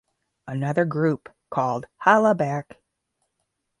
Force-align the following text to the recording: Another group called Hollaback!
Another 0.47 0.83
group 0.83 1.29
called 1.51 1.85
Hollaback! 2.05 2.77